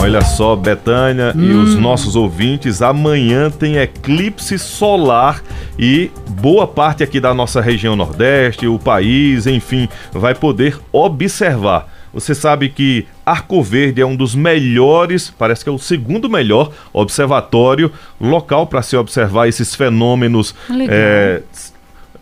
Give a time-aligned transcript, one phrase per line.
[0.00, 1.42] Olha só, Betânia hum.
[1.42, 5.42] e os nossos ouvintes, amanhã tem eclipse solar
[5.78, 11.92] e boa parte aqui da nossa região Nordeste, o país, enfim, vai poder observar.
[12.12, 16.72] Você sabe que Arco Verde é um dos melhores, parece que é o segundo melhor
[16.92, 20.54] observatório local para se observar esses fenômenos.
[20.88, 21.42] É,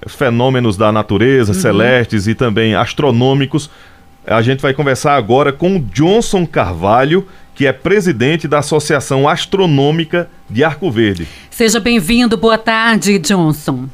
[0.07, 1.59] fenômenos da natureza, uhum.
[1.59, 3.71] celestes e também astronômicos.
[4.27, 7.27] A gente vai conversar agora com Johnson Carvalho,
[7.59, 11.27] que é presidente da Associação Astronômica de Arco Verde.
[11.51, 13.89] Seja bem-vindo, boa tarde, Johnson.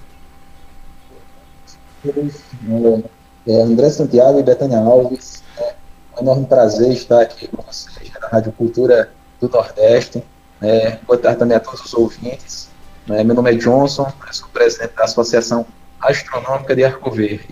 [3.47, 5.73] É, André Santiago e Betânia Alves, é
[6.15, 9.09] um enorme prazer estar aqui com vocês na Rádio Cultura
[9.41, 10.23] do Nordeste.
[10.61, 12.69] É, boa tarde também a todos os ouvintes.
[13.09, 15.65] É, meu nome é Johnson, sou presidente da Associação
[16.03, 17.49] Astronômica de Arco Verde.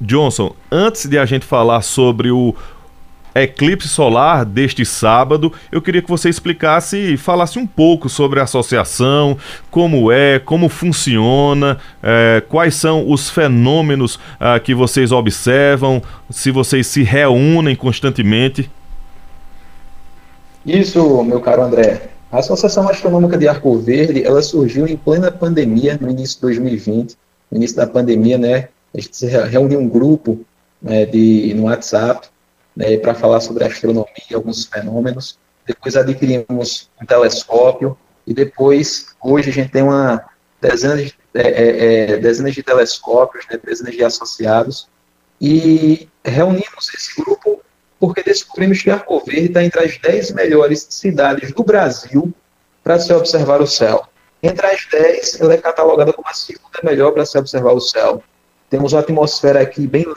[0.00, 2.54] Johnson, antes de a gente falar sobre o
[3.42, 8.44] eclipse solar deste sábado, eu queria que você explicasse e falasse um pouco sobre a
[8.44, 9.36] associação,
[9.70, 16.86] como é, como funciona, é, quais são os fenômenos ah, que vocês observam, se vocês
[16.86, 18.70] se reúnem constantemente.
[20.64, 22.10] Isso, meu caro André.
[22.30, 27.16] A Associação Astronômica de Arco Verde, ela surgiu em plena pandemia, no início de 2020,
[27.50, 28.68] no início da pandemia, né?
[28.94, 30.40] A gente se reuniu um grupo
[30.80, 32.28] né, de, no WhatsApp
[32.78, 35.36] né, para falar sobre astronomia, alguns fenômenos.
[35.66, 40.24] Depois adquirimos um telescópio e depois, hoje a gente tem uma
[40.60, 44.88] dezenas de, é, é, é, dezenas de telescópios, né, dezenas de associados
[45.40, 47.60] e reunimos esse grupo
[47.98, 52.32] porque descobrimos que Arco Verde está entre as 10 melhores cidades do Brasil
[52.84, 54.06] para se observar o céu.
[54.40, 58.22] Entre as 10, ela é catalogada como a segunda melhor para se observar o céu.
[58.70, 60.14] Temos uma atmosfera aqui bem bem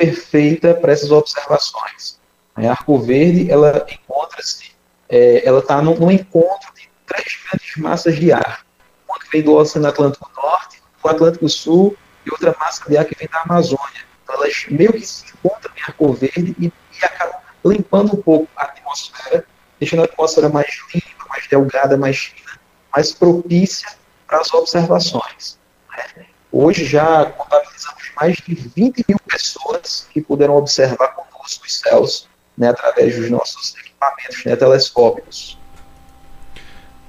[0.00, 2.18] perfeita para essas observações.
[2.56, 4.72] A Arco Verde, ela encontra-se,
[5.06, 8.64] é, ela está no, encontro de três grandes massas de ar.
[9.06, 13.04] Uma que vem do Oceano Atlântico Norte, do Atlântico Sul, e outra massa de ar
[13.04, 14.06] que vem da Amazônia.
[14.22, 18.48] Então, elas meio que se encontram em Arco Verde e, e acabam limpando um pouco
[18.56, 19.44] a atmosfera,
[19.78, 22.58] deixando a atmosfera mais limpa, mais delgada, mais fina,
[22.94, 23.88] mais propícia
[24.26, 25.58] para as observações.
[25.90, 26.26] Né?
[26.50, 32.68] Hoje já contabilizamos mais de 20 mil pessoas que puderam observar conosco os céus né,
[32.68, 35.58] através dos nossos equipamentos né, telescópicos.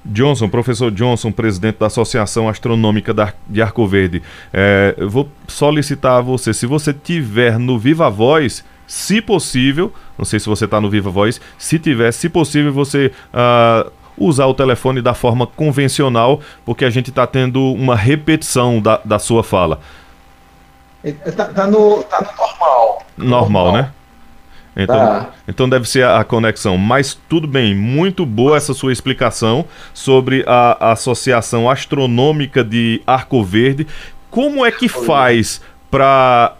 [0.03, 3.13] Johnson, professor Johnson, presidente da Associação Astronômica
[3.47, 9.21] de Arco Verde, é, vou solicitar a você, se você tiver no Viva Voz, se
[9.21, 13.91] possível, não sei se você está no Viva Voz, se tiver, se possível, você uh,
[14.17, 19.19] usar o telefone da forma convencional, porque a gente está tendo uma repetição da, da
[19.19, 19.79] sua fala.
[21.03, 23.06] Está tá no, tá no normal.
[23.17, 23.81] Normal, normal.
[23.81, 23.91] né?
[24.75, 25.29] Então, tá.
[25.47, 26.78] então deve ser a, a, conexão.
[26.78, 33.44] Mas tudo bem, muito boa essa sua explicação sobre a, a Associação Astronômica de Arco
[33.44, 33.88] Verde.
[34.29, 36.56] Como é que faz para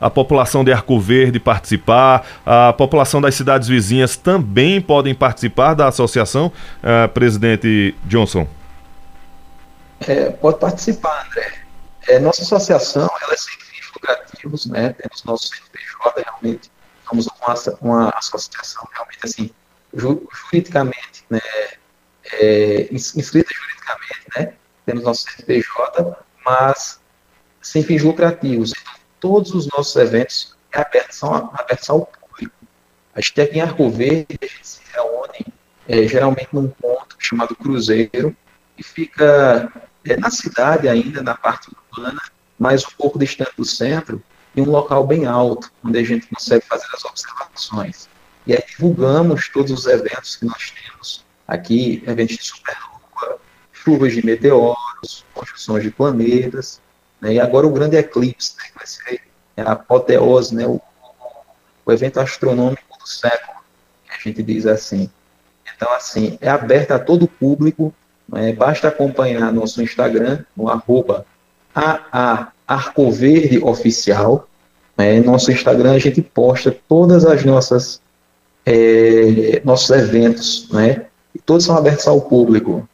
[0.00, 5.88] a população de Arco Verde participar, a população das cidades vizinhas também podem participar da
[5.88, 6.50] associação,
[6.82, 8.46] uh, presidente Johnson?
[10.06, 11.65] É, pode participar, André.
[12.08, 14.92] É, nossa associação ela é sem fins lucrativos, né?
[14.92, 16.70] temos nosso CNPJ, realmente
[17.08, 19.50] somos uma, uma associação realmente assim,
[19.94, 21.40] juridicamente, né?
[22.32, 24.54] É, inscrita juridicamente, né?
[24.84, 27.00] temos nosso CNPJ, mas
[27.62, 28.72] sem fins lucrativos.
[28.72, 32.54] Então, todos os nossos eventos é abertos, são abertos ao público.
[33.14, 35.46] A gente aqui em Arco Verde, a gente se reúne
[35.88, 38.36] é, geralmente num ponto chamado Cruzeiro,
[38.78, 39.72] e fica
[40.04, 42.20] é, na cidade ainda, na parte urbana,
[42.58, 44.22] mas um pouco distante do centro,
[44.56, 48.08] em um local bem alto, onde a gente consegue fazer as observações.
[48.46, 53.38] E aí divulgamos todos os eventos que nós temos aqui, eventos de superlua,
[53.72, 56.80] chuvas de meteoros, construções de planetas,
[57.20, 57.34] né?
[57.34, 59.20] E agora o grande eclipse, né, que vai ser
[59.56, 60.80] a apoteose, né, o,
[61.84, 63.58] o evento astronômico do século,
[64.04, 65.10] que a gente diz assim.
[65.74, 67.94] Então, assim, é aberto a todo o público,
[68.28, 71.26] né, basta acompanhar nosso Instagram, no arroba
[71.76, 73.62] AAArcoverde
[74.96, 78.00] Né, nosso Instagram a gente posta todas as nossas
[78.64, 81.06] é, nossos eventos, né?
[81.34, 82.88] E todos são abertos ao público.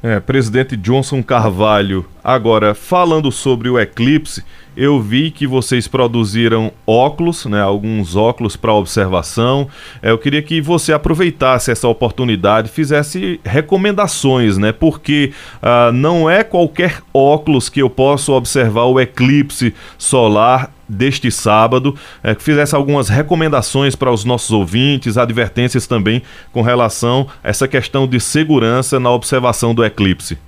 [0.00, 4.44] É, presidente Johnson Carvalho, agora falando sobre o eclipse,
[4.76, 9.66] eu vi que vocês produziram óculos, né, alguns óculos para observação.
[10.00, 16.44] É, eu queria que você aproveitasse essa oportunidade, fizesse recomendações, né, porque uh, não é
[16.44, 23.08] qualquer óculos que eu possa observar o eclipse solar deste sábado, é, que fizesse algumas
[23.08, 29.10] recomendações para os nossos ouvintes, advertências também com relação a essa questão de segurança na
[29.10, 30.38] observação do eclipse.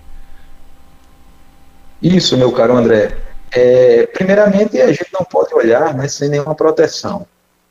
[2.02, 3.16] Isso, meu caro André.
[3.52, 7.26] É, primeiramente, a gente não pode olhar né, sem nenhuma proteção.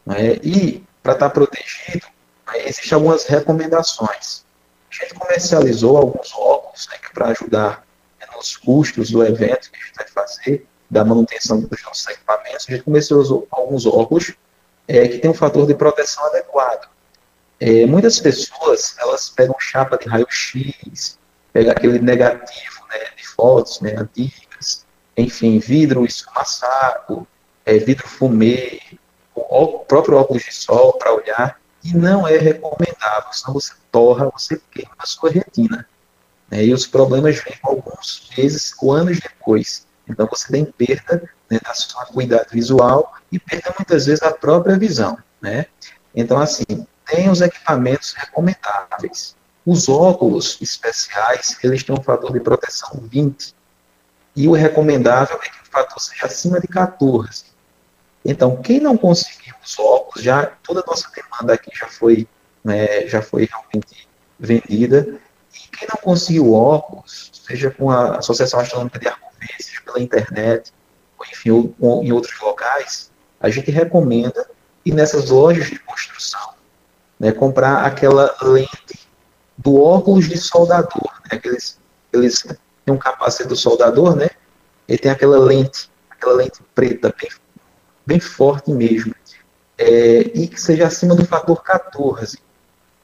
[0.05, 0.35] Né?
[0.43, 2.05] E, para estar tá protegido,
[2.47, 4.43] né, existem algumas recomendações.
[4.91, 7.83] A gente comercializou alguns óculos né, para ajudar
[8.19, 12.65] né, nos custos do evento que a gente vai fazer, da manutenção dos nossos equipamentos.
[12.67, 14.33] A gente comercializou alguns óculos
[14.87, 16.89] é, que têm um fator de proteção adequado.
[17.59, 21.17] É, muitas pessoas, elas pegam chapa de raio-x,
[21.53, 27.27] pegam aquele negativo né, de fotos né, antigas, enfim, vidro esfumaçado,
[27.65, 28.81] é, vidro fumê,
[29.35, 34.59] o próprio óculos de sol para olhar, e não é recomendável, senão você torra, você
[34.71, 35.87] queima a sua retina.
[36.49, 39.85] Né, e os problemas vêm alguns meses ou anos depois.
[40.09, 44.77] Então você tem perda né, da sua cuidado visual e perda muitas vezes da própria
[44.77, 45.17] visão.
[45.41, 45.67] Né?
[46.15, 49.35] Então, assim, tem os equipamentos recomendáveis.
[49.65, 53.53] Os óculos especiais, eles têm um fator de proteção 20.
[54.35, 57.45] E o recomendável é que o fator seja acima de 14.
[58.23, 62.27] Então, quem não conseguiu os óculos, já toda a nossa demanda aqui já foi,
[62.63, 64.07] né, já foi realmente
[64.39, 65.19] vendida.
[65.53, 69.28] E quem não conseguiu óculos, seja com a Associação Astronômica de Arco-Verde,
[69.59, 70.73] seja pela internet,
[71.17, 74.49] ou enfim, ou, ou em outros locais, a gente recomenda
[74.85, 76.53] ir nessas lojas de construção,
[77.19, 79.07] né, comprar aquela lente
[79.57, 81.37] do óculos de soldador, né?
[81.37, 81.77] Aqueles,
[82.13, 84.29] eles têm um capacete do soldador, né?
[84.87, 87.29] Ele tem aquela lente, aquela lente preta, bem,
[88.05, 89.13] bem forte mesmo,
[89.77, 92.39] é, e que seja acima do fator 14.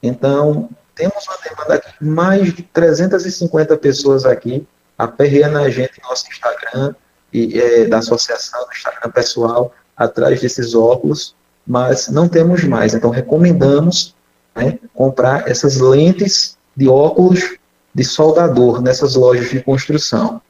[0.02, 4.66] Então, temos uma demanda aqui, mais de 350 pessoas aqui,
[4.98, 6.96] aperreando a gente no nosso Instagram,
[7.34, 11.36] e, é, da associação, do Instagram pessoal, atrás desses óculos,
[11.68, 12.94] mas não temos mais.
[12.94, 14.16] Então, recomendamos
[14.56, 17.58] né, comprar essas lentes de óculos
[17.94, 20.42] de soldador nessas lojas de construção.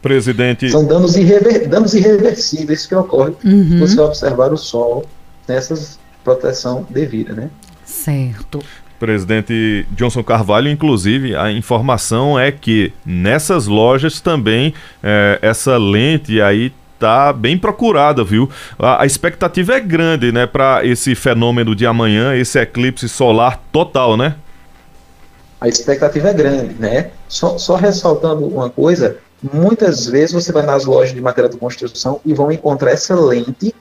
[0.00, 0.70] Presidente.
[0.70, 3.86] São danos, irrever, danos irreversíveis que ocorrem uhum.
[3.86, 5.04] se você observar o sol
[5.46, 7.50] nessas proteção devida, né?
[7.84, 8.60] Certo.
[9.00, 16.70] Presidente Johnson Carvalho, inclusive, a informação é que nessas lojas também é, essa lente aí
[16.98, 18.50] tá bem procurada, viu?
[18.78, 24.18] A, a expectativa é grande, né, para esse fenômeno de amanhã, esse eclipse solar total,
[24.18, 24.36] né?
[25.58, 27.10] A expectativa é grande, né?
[27.26, 32.20] Só, só ressaltando uma coisa, muitas vezes você vai nas lojas de material de construção
[32.22, 33.74] e vão encontrar essa lente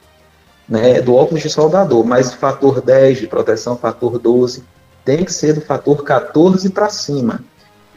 [0.67, 4.63] né, do óculos de soldador, mas fator 10 de proteção, fator 12,
[5.09, 7.39] tem que ser do fator 14 para cima.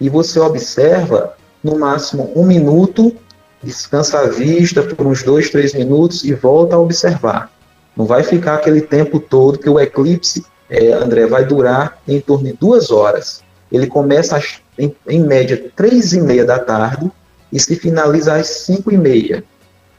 [0.01, 3.15] E você observa no máximo um minuto
[3.63, 7.53] descansa a vista por uns dois, três minutos e volta a observar.
[7.95, 12.47] Não vai ficar aquele tempo todo que o eclipse, é, André, vai durar em torno
[12.47, 13.43] de duas horas.
[13.71, 17.13] Ele começa às, em, em média três e meia da tarde
[17.53, 19.45] e se finaliza às cinco e meia.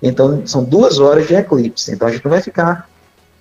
[0.01, 1.91] Então são duas horas de eclipse.
[1.91, 2.89] Então a gente não vai ficar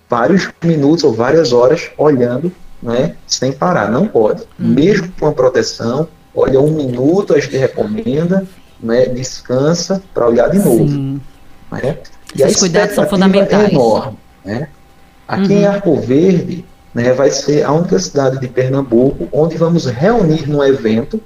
[0.07, 2.51] vários minutos ou várias horas olhando,
[2.83, 3.89] né, sem parar.
[3.89, 4.43] Não pode.
[4.59, 4.67] Uhum.
[4.67, 8.45] Mesmo com a proteção, olha um minuto a gente recomenda
[8.83, 11.19] né, descansa para olhar de novo.
[11.71, 11.97] Né?
[12.35, 13.69] E Esses cuidados são fundamentais.
[13.69, 14.67] É enorme, né?
[15.27, 15.59] Aqui uhum.
[15.59, 20.63] em Arco Verde né, vai ser a única cidade de Pernambuco onde vamos reunir num
[20.63, 21.19] evento.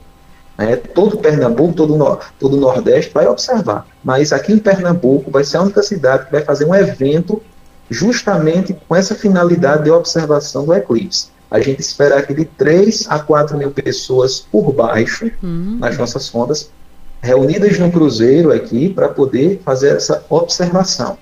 [0.58, 3.88] Né, todo Pernambuco, todo, no, todo o Nordeste vai observar.
[4.04, 7.42] Mas aqui em Pernambuco vai ser a única cidade que vai fazer um evento
[7.90, 11.30] justamente com essa finalidade de observação do eclipse.
[11.50, 15.78] A gente espera aqui de 3 a 4 mil pessoas por baixo uhum.
[15.80, 16.70] nas nossas sondas
[17.22, 21.18] reunidas no cruzeiro aqui para poder fazer essa observação.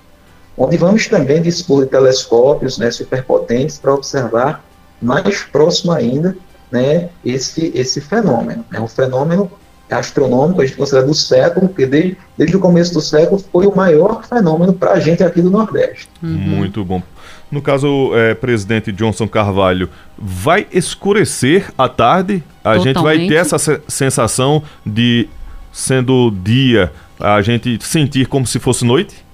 [0.56, 4.64] Onde vamos também dispor de telescópios né, superpotentes para observar
[5.00, 6.36] mais próximo ainda
[6.70, 8.64] né, esse, esse fenômeno.
[8.72, 9.50] É um fenômeno
[9.90, 13.74] astronômico, a gente considera do século, porque desde, desde o começo do século foi o
[13.74, 16.08] maior fenômeno para a gente aqui do Nordeste.
[16.22, 16.28] Uhum.
[16.30, 17.02] Muito bom.
[17.50, 19.88] No caso, é, presidente Johnson Carvalho,
[20.18, 22.42] vai escurecer à tarde?
[22.64, 22.84] A Totalmente.
[22.84, 25.28] gente vai ter essa sensação de
[25.72, 29.24] sendo dia, a gente sentir como se fosse noite?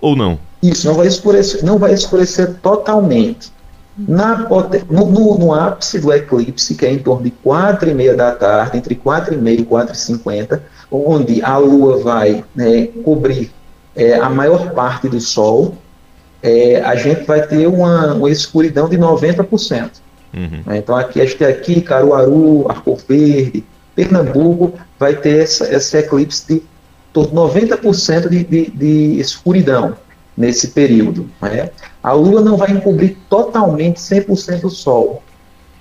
[0.00, 0.38] Ou não?
[0.62, 3.50] Isso, não vai escurecer, não vai escurecer totalmente.
[3.98, 4.48] Na,
[4.88, 8.32] no, no, no, ápice do eclipse, que é em torno de 4 e meia da
[8.32, 13.50] tarde, entre 4 e meia e 4 e 50, onde a Lua vai né, cobrir
[13.96, 15.74] é, a maior parte do Sol,
[16.40, 19.90] é, a gente vai ter uma, uma escuridão de 90%.
[20.32, 20.62] Uhum.
[20.76, 23.64] Então aqui a gente tem aqui Caruaru, Arco Verde,
[23.96, 26.62] Pernambuco vai ter essa, esse eclipse de
[27.12, 29.96] 90% de, de, de escuridão
[30.38, 31.28] nesse período.
[31.42, 31.70] Né?
[32.00, 35.20] A Lua não vai encobrir totalmente 100% o Sol,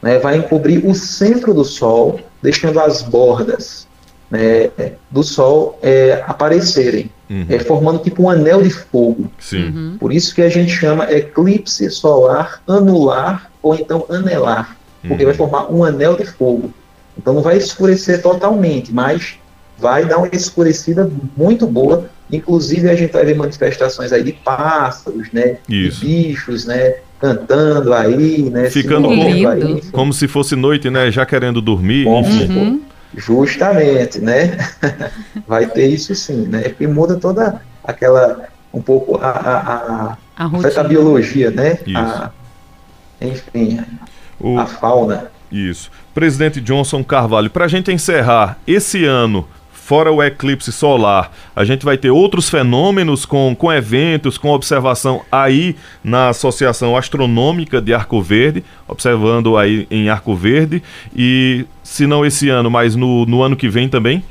[0.02, 0.18] né?
[0.18, 3.88] vai encobrir o centro do Sol, deixando as bordas
[4.32, 4.72] né,
[5.12, 7.46] do Sol é, aparecerem, uhum.
[7.48, 9.30] é, formando tipo um anel de fogo.
[9.54, 9.96] Uhum.
[10.00, 14.76] Por isso que a gente chama eclipse solar anular ou então anelar,
[15.08, 15.30] porque uhum.
[15.30, 16.74] vai formar um anel de fogo.
[17.16, 19.38] Então não vai escurecer totalmente, mas
[19.78, 22.10] vai dar uma escurecida muito boa.
[22.32, 25.58] Inclusive a gente vai ver manifestações aí de pássaros, né?
[25.70, 26.02] Isso.
[26.02, 26.96] De bichos, né?
[27.20, 28.70] Cantando aí, né?
[28.70, 31.10] Ficando como, aí, como se fosse noite, né?
[31.10, 32.06] Já querendo dormir.
[32.06, 32.82] Uhum.
[33.16, 34.58] Justamente, né?
[35.48, 36.74] vai ter isso sim, né?
[36.80, 41.80] E muda toda aquela um pouco a, a, a, a, a biologia, né?
[41.86, 41.98] Isso.
[41.98, 42.32] A,
[43.22, 43.80] enfim,
[44.40, 44.60] o...
[44.60, 45.32] a fauna.
[45.52, 45.90] Isso.
[46.14, 49.48] Presidente Johnson Carvalho, para a gente encerrar, esse ano,
[49.88, 55.22] fora o eclipse solar, a gente vai ter outros fenômenos com, com eventos, com observação
[55.32, 60.84] aí na Associação Astronômica de Arco Verde, observando aí em Arco Verde,
[61.16, 64.22] e se não esse ano, mas no, no ano que vem também?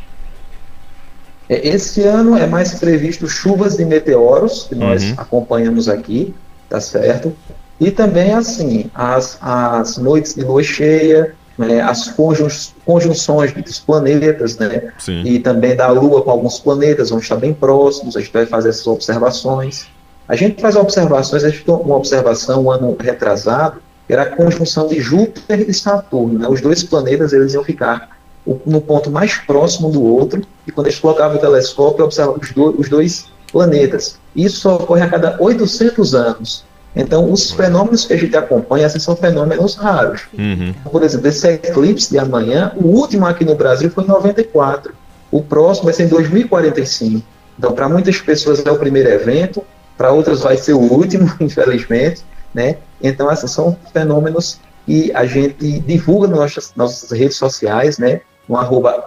[1.49, 5.15] É, esse ano é mais previsto chuvas de meteoros, que nós uhum.
[5.17, 6.35] acompanhamos aqui,
[6.69, 7.35] tá certo?
[7.81, 12.49] E também, assim, as, as noites de lua cheia, né, as conjun
[12.85, 14.93] conjunções dos planetas, né?
[14.99, 15.23] Sim.
[15.25, 18.71] E também da Lua com alguns planetas, vão estar bem próximos, a gente vai fazer
[18.71, 19.87] essas observações.
[20.29, 24.27] A gente faz observações, a gente tem uma observação um ano retrasado, que era a
[24.27, 26.49] conjunção de Júpiter e Saturno, né?
[26.49, 28.17] Os dois planetas, eles iam ficar
[28.65, 32.53] no ponto mais próximo do outro, e quando a gente colocava o telescópio, observava os,
[32.53, 34.19] do os dois planetas.
[34.35, 36.65] Isso ocorre a cada 800 anos.
[36.97, 40.23] Então, os fenômenos que a gente acompanha assim, são fenômenos raros.
[40.37, 40.75] Uhum.
[40.91, 44.95] Por exemplo, esse eclipse de amanhã, o último aqui no Brasil foi em 94.
[45.31, 47.23] O próximo vai ser em 2045.
[47.59, 49.62] Então, para muitas pessoas é o primeiro evento,
[49.97, 52.23] para outras vai ser o último, infelizmente.
[52.55, 52.76] Né?
[53.03, 58.23] Então, esses são fenômenos que a gente divulga nas nossas, nossas redes sociais, né?
[58.49, 59.05] no arroba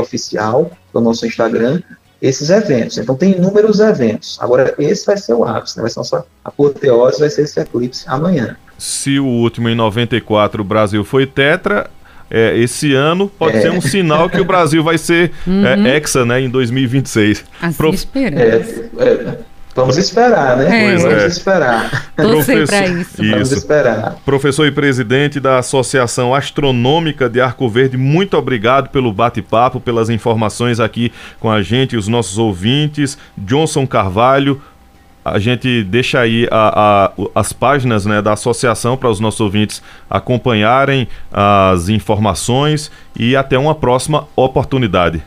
[0.00, 1.82] Oficial, no nosso Instagram,
[2.20, 2.98] esses eventos.
[2.98, 4.38] Então tem inúmeros eventos.
[4.40, 5.82] Agora, esse vai ser o ápice, né?
[5.82, 8.56] vai ser a nossa apoteose, vai ser esse eclipse amanhã.
[8.76, 11.90] Se o último em 94 o Brasil foi tetra,
[12.30, 13.62] é, esse ano pode é.
[13.62, 15.66] ser um sinal que o Brasil vai ser uhum.
[15.66, 17.44] é, hexa né, em 2026.
[17.60, 18.68] Assim esperamos.
[18.98, 19.38] É, é,
[19.78, 20.92] Vamos esperar, né?
[20.92, 20.96] É.
[20.96, 21.26] Vamos é.
[21.26, 22.10] esperar.
[22.16, 23.22] Torcer para isso.
[23.22, 23.30] isso.
[23.30, 24.16] Vamos esperar.
[24.24, 30.80] Professor e presidente da Associação Astronômica de Arco Verde, muito obrigado pelo bate-papo, pelas informações
[30.80, 33.16] aqui com a gente, os nossos ouvintes.
[33.36, 34.60] Johnson Carvalho,
[35.24, 39.82] a gente deixa aí a, a, as páginas né, da associação para os nossos ouvintes
[40.10, 45.22] acompanharem as informações e até uma próxima oportunidade.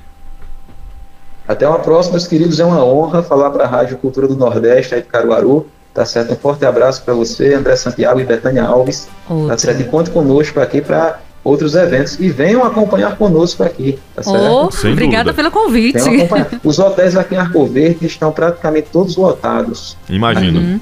[1.48, 2.60] Até uma próxima, meus queridos.
[2.60, 5.68] É uma honra falar para a Rádio Cultura do Nordeste, aí de Caruaru.
[5.94, 6.34] Tá certo?
[6.34, 9.10] Um forte abraço para você, André Santiago e Betânia Alves.
[9.30, 9.48] Outro.
[9.48, 9.82] Tá certo?
[9.82, 14.40] E conte conosco aqui para outros eventos e venham acompanhar conosco aqui, tá certo?
[14.40, 16.00] Oh, obrigada pelo convite.
[16.64, 19.98] Os hotéis aqui em Arco Verde estão praticamente todos lotados.
[20.08, 20.60] Imagino.
[20.60, 20.80] Uhum.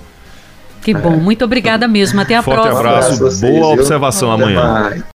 [0.81, 2.19] Que bom, muito obrigada mesmo.
[2.21, 2.83] Até a Forte próxima.
[2.83, 5.03] Forte abraço, boa observação amanhã.